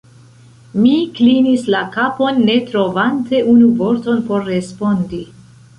Mi 0.85 0.93
klinis 1.19 1.67
la 1.75 1.83
kapon, 1.97 2.41
ne 2.49 2.57
trovante 2.71 3.45
unu 3.55 3.73
vorton 3.85 4.29
por 4.31 4.53
respondi. 4.55 5.27